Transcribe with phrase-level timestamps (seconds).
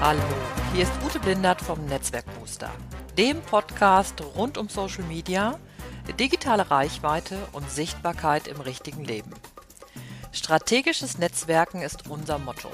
[0.00, 0.20] Hallo,
[0.74, 2.70] hier ist Ute Blindert vom Netzwerkbooster,
[3.16, 5.58] dem Podcast rund um Social Media,
[6.18, 9.32] digitale Reichweite und Sichtbarkeit im richtigen Leben.
[10.32, 12.70] Strategisches Netzwerken ist unser Motto.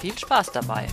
[0.00, 0.88] Viel Spaß dabei!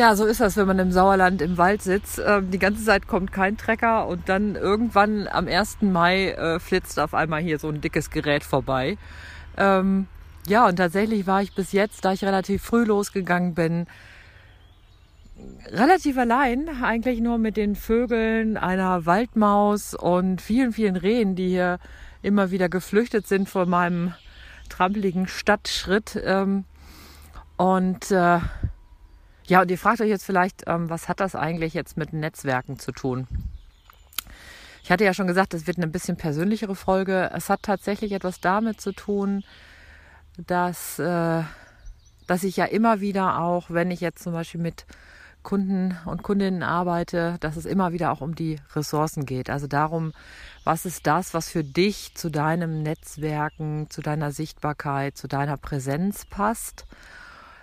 [0.00, 2.22] Ja, so ist das, wenn man im Sauerland im Wald sitzt.
[2.26, 5.82] Ähm, die ganze Zeit kommt kein Trecker und dann irgendwann am 1.
[5.82, 8.96] Mai äh, flitzt auf einmal hier so ein dickes Gerät vorbei.
[9.58, 10.06] Ähm,
[10.46, 13.86] ja, und tatsächlich war ich bis jetzt, da ich relativ früh losgegangen bin,
[15.66, 21.78] relativ allein, eigentlich nur mit den Vögeln, einer Waldmaus und vielen, vielen Rehen, die hier
[22.22, 24.14] immer wieder geflüchtet sind vor meinem
[24.70, 26.18] trampeligen Stadtschritt.
[26.24, 26.64] Ähm,
[27.58, 28.38] und äh,
[29.50, 32.78] ja, und ihr fragt euch jetzt vielleicht, ähm, was hat das eigentlich jetzt mit Netzwerken
[32.78, 33.26] zu tun?
[34.84, 37.32] Ich hatte ja schon gesagt, es wird eine bisschen persönlichere Folge.
[37.34, 39.42] Es hat tatsächlich etwas damit zu tun,
[40.36, 41.42] dass, äh,
[42.28, 44.86] dass ich ja immer wieder auch, wenn ich jetzt zum Beispiel mit
[45.42, 49.50] Kunden und Kundinnen arbeite, dass es immer wieder auch um die Ressourcen geht.
[49.50, 50.12] Also darum,
[50.62, 56.24] was ist das, was für dich zu deinem Netzwerken, zu deiner Sichtbarkeit, zu deiner Präsenz
[56.24, 56.86] passt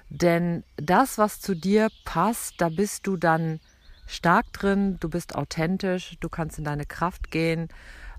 [0.10, 3.60] denn das, was zu dir passt, da bist du dann
[4.06, 7.68] stark drin, du bist authentisch, du kannst in deine Kraft gehen,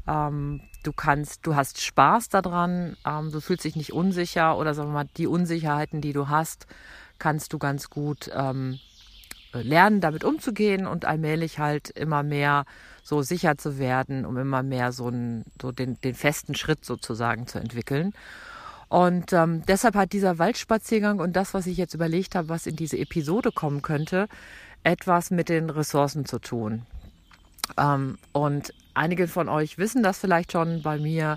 [0.06, 4.90] ähm, du kannst, du hast Spaß daran, ähm, du fühlst dich nicht unsicher oder sagen
[4.90, 6.66] wir mal, die Unsicherheiten, die du hast,
[7.18, 8.78] kannst du ganz gut ähm,
[9.52, 12.64] lernen, damit umzugehen und allmählich halt immer mehr
[13.02, 17.46] so sicher zu werden, um immer mehr so, einen, so den, den festen Schritt sozusagen
[17.46, 18.12] zu entwickeln.
[18.88, 22.76] Und ähm, deshalb hat dieser Waldspaziergang und das, was ich jetzt überlegt habe, was in
[22.76, 24.28] diese Episode kommen könnte,
[24.82, 26.86] etwas mit den Ressourcen zu tun.
[27.76, 30.82] Ähm, und einige von euch wissen das vielleicht schon.
[30.82, 31.36] Bei mir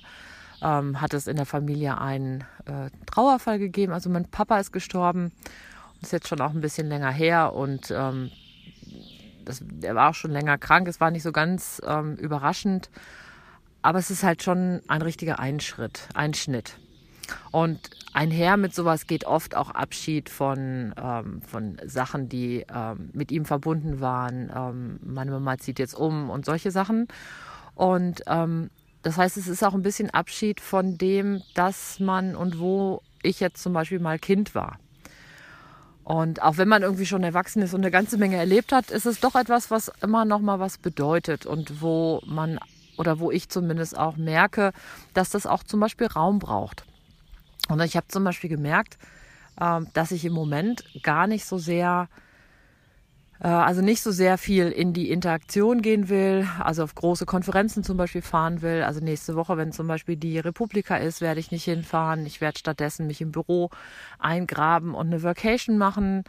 [0.62, 3.92] ähm, hat es in der Familie einen äh, Trauerfall gegeben.
[3.92, 5.32] Also mein Papa ist gestorben.
[6.02, 8.32] Ist jetzt schon auch ein bisschen länger her und ähm,
[9.46, 10.88] das, er war auch schon länger krank.
[10.88, 12.90] Es war nicht so ganz ähm, überraschend.
[13.84, 16.78] Aber es ist halt schon ein richtiger Einschritt, Einschnitt.
[17.52, 23.32] Und einher mit sowas geht oft auch Abschied von, ähm, von Sachen, die ähm, mit
[23.32, 24.52] ihm verbunden waren.
[24.56, 27.08] Ähm, meine Mama zieht jetzt um und solche Sachen.
[27.76, 28.70] Und ähm,
[29.02, 33.40] das heißt, es ist auch ein bisschen Abschied von dem, dass man und wo ich
[33.40, 34.78] jetzt zum Beispiel mal Kind war.
[36.04, 39.06] Und auch wenn man irgendwie schon erwachsen ist und eine ganze Menge erlebt hat, ist
[39.06, 42.60] es doch etwas, was immer noch mal was bedeutet und wo man
[42.98, 44.74] oder wo ich zumindest auch merke,
[45.14, 46.86] dass das auch zum Beispiel Raum braucht.
[47.72, 48.98] Und ich habe zum Beispiel gemerkt,
[49.60, 52.10] ähm, dass ich im Moment gar nicht so sehr,
[53.40, 57.84] äh, also nicht so sehr viel in die Interaktion gehen will, also auf große Konferenzen
[57.84, 58.84] zum Beispiel fahren will.
[58.84, 62.26] Also nächste Woche, wenn zum Beispiel die Republika ist, werde ich nicht hinfahren.
[62.26, 63.70] Ich werde stattdessen mich im Büro
[64.20, 66.26] eingraben und eine Vacation machen.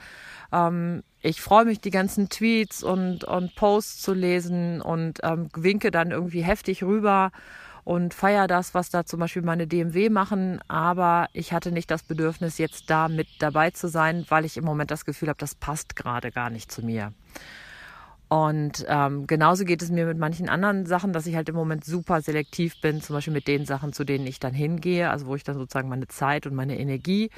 [0.53, 5.91] Ähm, ich freue mich, die ganzen Tweets und, und Posts zu lesen und ähm, winke
[5.91, 7.33] dann irgendwie heftig rüber
[7.85, 10.61] und feiere das, was da zum Beispiel meine DMW machen.
[10.69, 14.65] Aber ich hatte nicht das Bedürfnis, jetzt da mit dabei zu sein, weil ich im
[14.65, 17.13] Moment das Gefühl habe, das passt gerade gar nicht zu mir.
[18.29, 21.85] Und ähm, genauso geht es mir mit manchen anderen Sachen, dass ich halt im Moment
[21.85, 25.35] super selektiv bin, zum Beispiel mit den Sachen, zu denen ich dann hingehe, also wo
[25.35, 27.29] ich dann sozusagen meine Zeit und meine Energie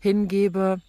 [0.00, 0.82] hingebe.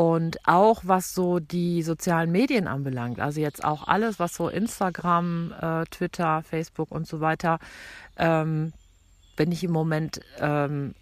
[0.00, 5.52] Und auch was so die sozialen Medien anbelangt, also jetzt auch alles, was so Instagram,
[5.60, 7.58] äh, Twitter, Facebook und so weiter,
[8.16, 8.72] ähm,
[9.36, 10.94] bin ich im Moment ähm,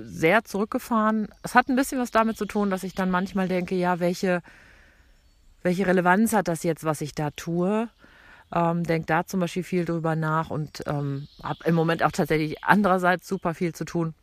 [0.00, 1.26] sehr zurückgefahren.
[1.42, 4.42] Es hat ein bisschen was damit zu tun, dass ich dann manchmal denke, ja, welche,
[5.64, 7.88] welche Relevanz hat das jetzt, was ich da tue?
[8.54, 12.62] Ähm, denke da zum Beispiel viel drüber nach und ähm, habe im Moment auch tatsächlich
[12.62, 14.14] andererseits super viel zu tun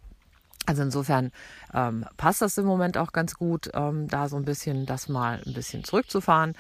[0.66, 1.31] also insofern
[1.74, 5.41] ähm, passt das im Moment auch ganz gut, ähm, da so ein bisschen das mal
[5.46, 6.53] ein bisschen zurückzufahren.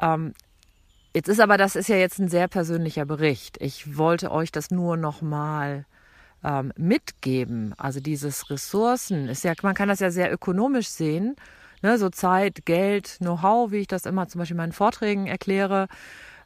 [0.00, 0.34] Ähm,
[1.14, 3.60] jetzt ist aber, das ist ja jetzt ein sehr persönlicher Bericht.
[3.60, 5.84] Ich wollte euch das nur noch mal
[6.44, 7.74] ähm, mitgeben.
[7.78, 11.36] Also dieses Ressourcen ist ja, man kann das ja sehr ökonomisch sehen.
[11.80, 15.86] Ne, so Zeit, Geld, Know-how, wie ich das immer zum Beispiel in meinen Vorträgen erkläre.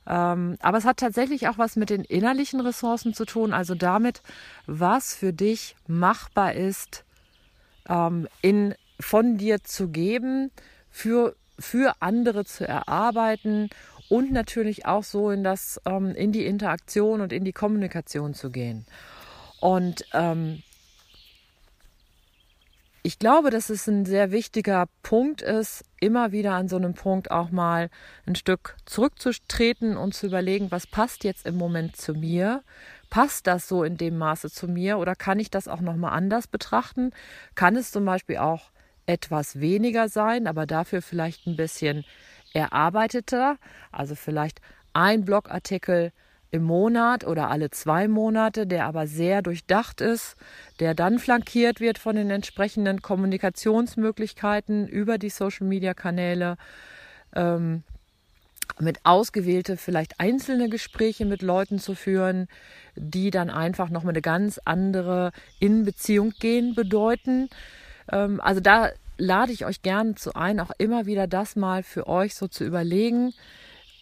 [0.06, 4.22] Ähm, aber es hat tatsächlich auch was mit den innerlichen Ressourcen zu tun, also damit,
[4.66, 7.04] was für dich machbar ist,
[7.88, 10.50] ähm, in, von dir zu geben,
[10.90, 13.70] für, für andere zu erarbeiten
[14.08, 18.50] und natürlich auch so in, das, ähm, in die Interaktion und in die Kommunikation zu
[18.50, 18.84] gehen.
[19.60, 20.62] Und ähm,
[23.04, 27.32] ich glaube, dass es ein sehr wichtiger Punkt ist, immer wieder an so einem Punkt
[27.32, 27.90] auch mal
[28.26, 32.62] ein Stück zurückzutreten und zu überlegen, was passt jetzt im Moment zu mir,
[33.10, 36.46] passt das so in dem Maße zu mir oder kann ich das auch nochmal anders
[36.46, 37.10] betrachten?
[37.56, 38.70] Kann es zum Beispiel auch
[39.06, 42.04] etwas weniger sein, aber dafür vielleicht ein bisschen
[42.54, 43.56] erarbeiteter,
[43.90, 44.60] also vielleicht
[44.92, 46.12] ein Blogartikel
[46.52, 50.36] im Monat oder alle zwei Monate, der aber sehr durchdacht ist,
[50.78, 56.58] der dann flankiert wird von den entsprechenden Kommunikationsmöglichkeiten über die Social-Media-Kanäle,
[57.34, 57.82] ähm,
[58.78, 62.48] mit ausgewählte, vielleicht einzelne Gespräche mit Leuten zu führen,
[62.96, 67.48] die dann einfach nochmal eine ganz andere In-Beziehung gehen bedeuten.
[68.10, 72.06] Ähm, also da lade ich euch gerne zu ein, auch immer wieder das mal für
[72.06, 73.32] euch so zu überlegen,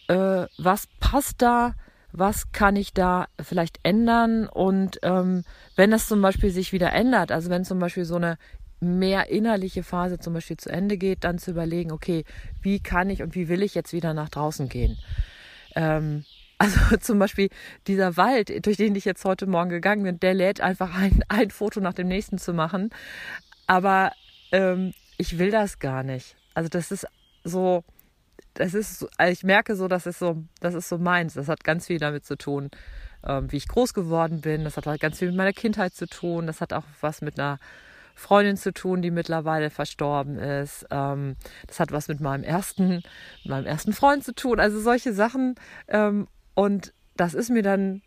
[0.09, 1.75] äh, was passt da,
[2.13, 5.43] was kann ich da vielleicht ändern und ähm,
[5.75, 8.37] wenn das zum Beispiel sich wieder ändert, also wenn zum Beispiel so eine
[8.81, 12.25] mehr innerliche Phase zum Beispiel zu Ende geht, dann zu überlegen, okay,
[12.61, 14.97] wie kann ich und wie will ich jetzt wieder nach draußen gehen?
[15.75, 16.25] Ähm,
[16.57, 17.49] also zum Beispiel
[17.87, 21.51] dieser Wald, durch den ich jetzt heute Morgen gegangen bin, der lädt einfach ein, ein
[21.51, 22.89] Foto nach dem nächsten zu machen.
[23.67, 24.11] Aber
[24.51, 26.35] ähm, ich will das gar nicht.
[26.53, 27.07] Also das ist
[27.43, 27.83] so,
[28.53, 31.33] das ist, also ich merke so, das ist so, das ist so meins.
[31.33, 32.69] Das hat ganz viel damit zu tun,
[33.25, 34.63] ähm, wie ich groß geworden bin.
[34.63, 36.47] Das hat halt ganz viel mit meiner Kindheit zu tun.
[36.47, 37.59] Das hat auch was mit einer
[38.15, 40.85] Freundin zu tun, die mittlerweile verstorben ist.
[40.91, 41.35] Ähm,
[41.67, 43.03] das hat was mit meinem ersten,
[43.45, 44.59] meinem ersten Freund zu tun.
[44.59, 45.55] Also solche Sachen.
[45.87, 48.01] Ähm, und das ist mir dann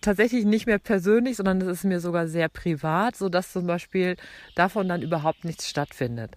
[0.00, 4.16] tatsächlich nicht mehr persönlich, sondern das ist mir sogar sehr privat, sodass zum Beispiel
[4.54, 6.36] davon dann überhaupt nichts stattfindet.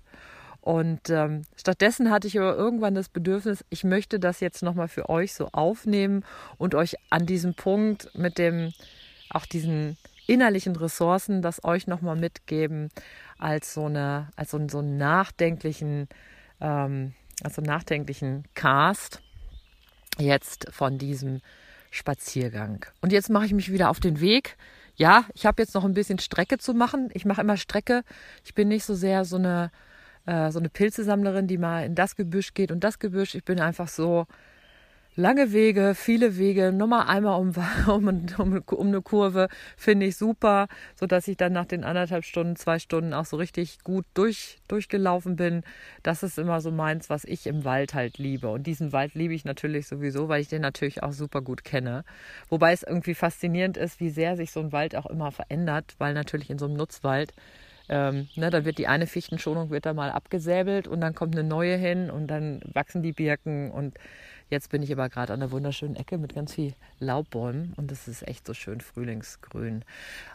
[0.63, 5.09] Und ähm, stattdessen hatte ich aber irgendwann das Bedürfnis, ich möchte das jetzt nochmal für
[5.09, 6.23] euch so aufnehmen
[6.57, 8.71] und euch an diesem Punkt mit dem,
[9.29, 12.91] auch diesen innerlichen Ressourcen, das euch nochmal mitgeben
[13.37, 16.07] als so eine, als so, so einen nachdenklichen,
[16.61, 17.13] ähm,
[17.43, 19.21] als so einen nachdenklichen Cast
[20.17, 21.41] jetzt von diesem
[21.91, 22.85] Spaziergang.
[23.01, 24.55] Und jetzt mache ich mich wieder auf den Weg.
[24.95, 27.09] Ja, ich habe jetzt noch ein bisschen Strecke zu machen.
[27.13, 28.03] Ich mache immer Strecke.
[28.45, 29.71] Ich bin nicht so sehr so eine
[30.25, 33.35] äh, so eine Pilzesammlerin, die mal in das Gebüsch geht und das Gebüsch.
[33.35, 34.25] Ich bin einfach so
[35.15, 37.53] lange Wege, viele Wege, nur mal einmal um,
[37.87, 39.47] um, um, um eine Kurve,
[39.77, 43.37] finde ich super, so dass ich dann nach den anderthalb Stunden, zwei Stunden auch so
[43.37, 45.63] richtig gut durch, durchgelaufen bin.
[46.01, 48.49] Das ist immer so meins, was ich im Wald halt liebe.
[48.49, 52.03] Und diesen Wald liebe ich natürlich sowieso, weil ich den natürlich auch super gut kenne.
[52.49, 56.13] Wobei es irgendwie faszinierend ist, wie sehr sich so ein Wald auch immer verändert, weil
[56.13, 57.33] natürlich in so einem Nutzwald
[57.89, 61.47] ähm, ne, dann wird die eine Fichtenschonung wird da mal abgesäbelt und dann kommt eine
[61.47, 63.97] neue hin und dann wachsen die Birken und
[64.49, 68.07] jetzt bin ich aber gerade an einer wunderschönen Ecke mit ganz viel Laubbäumen und es
[68.07, 69.83] ist echt so schön frühlingsgrün.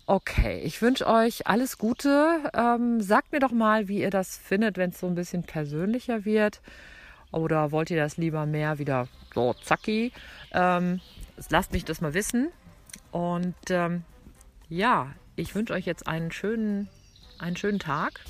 [0.07, 2.51] Okay, ich wünsche euch alles Gute.
[2.55, 6.25] Ähm, sagt mir doch mal, wie ihr das findet, wenn es so ein bisschen persönlicher
[6.25, 6.61] wird.
[7.31, 10.13] Oder wollt ihr das lieber mehr wieder so zacki?
[10.53, 11.01] Ähm,
[11.51, 12.49] lasst mich das mal wissen.
[13.11, 14.05] Und ähm,
[14.69, 16.89] ja, ich wünsche euch jetzt einen schönen
[17.39, 18.21] einen schönen Tag.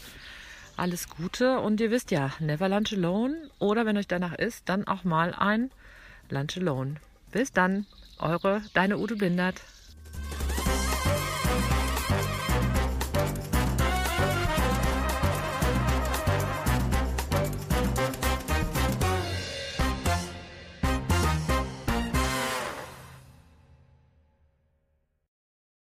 [0.77, 4.87] Alles Gute und ihr wisst ja, never lunch alone oder wenn euch danach ist, dann
[4.87, 5.71] auch mal ein
[6.31, 6.97] Lunch alone.
[7.33, 7.87] Bis dann,
[8.19, 9.61] eure, deine Ute Blindert.